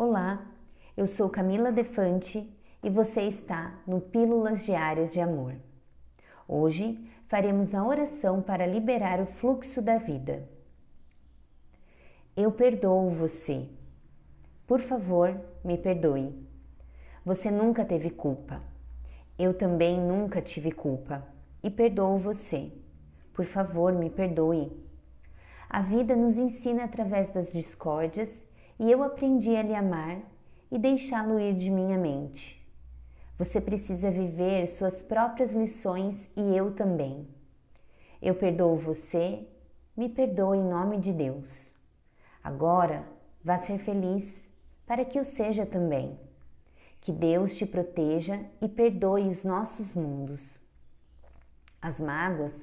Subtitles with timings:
[0.00, 0.46] Olá,
[0.96, 2.48] eu sou Camila Defante
[2.84, 5.56] e você está no Pílulas Diárias de Amor.
[6.46, 10.48] Hoje faremos a oração para liberar o fluxo da vida.
[12.36, 13.68] Eu perdoo você.
[14.68, 16.32] Por favor, me perdoe.
[17.24, 18.62] Você nunca teve culpa.
[19.36, 21.26] Eu também nunca tive culpa
[21.60, 22.70] e perdoo você.
[23.34, 24.70] Por favor, me perdoe.
[25.68, 28.47] A vida nos ensina através das discórdias
[28.78, 30.20] e eu aprendi a lhe amar
[30.70, 32.58] e deixá-lo ir de minha mente.
[33.38, 37.26] Você precisa viver suas próprias lições e eu também.
[38.20, 39.46] Eu perdoo você,
[39.96, 41.72] me perdoe em nome de Deus.
[42.42, 43.04] Agora
[43.42, 44.48] vá ser feliz
[44.86, 46.18] para que eu seja também.
[47.00, 50.60] Que Deus te proteja e perdoe os nossos mundos.
[51.80, 52.54] As mágoas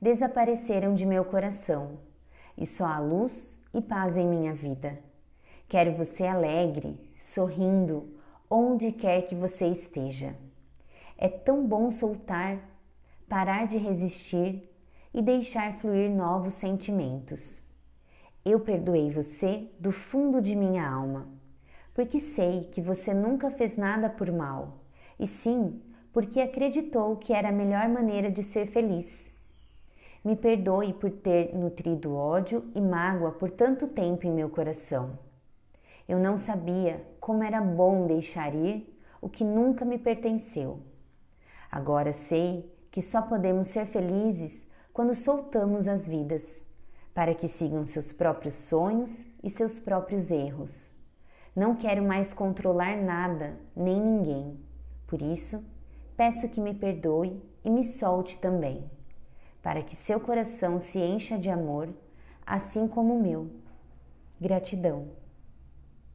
[0.00, 1.98] desapareceram de meu coração
[2.56, 5.09] e só há luz e paz em minha vida.
[5.70, 6.98] Quero você alegre,
[7.32, 8.08] sorrindo,
[8.50, 10.34] onde quer que você esteja.
[11.16, 12.58] É tão bom soltar,
[13.28, 14.68] parar de resistir
[15.14, 17.64] e deixar fluir novos sentimentos.
[18.44, 21.28] Eu perdoei você do fundo de minha alma,
[21.94, 24.78] porque sei que você nunca fez nada por mal,
[25.20, 25.80] e sim
[26.12, 29.30] porque acreditou que era a melhor maneira de ser feliz.
[30.24, 35.29] Me perdoe por ter nutrido ódio e mágoa por tanto tempo em meu coração.
[36.10, 40.80] Eu não sabia como era bom deixar ir o que nunca me pertenceu.
[41.70, 46.42] Agora sei que só podemos ser felizes quando soltamos as vidas,
[47.14, 50.72] para que sigam seus próprios sonhos e seus próprios erros.
[51.54, 54.58] Não quero mais controlar nada nem ninguém.
[55.06, 55.62] Por isso,
[56.16, 58.90] peço que me perdoe e me solte também
[59.62, 61.88] para que seu coração se encha de amor,
[62.44, 63.48] assim como o meu.
[64.40, 65.20] Gratidão.